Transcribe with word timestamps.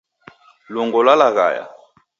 Lungo 0.73 0.99
lwalaghaya. 1.05 1.65